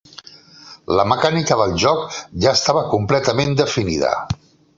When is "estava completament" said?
2.61-3.55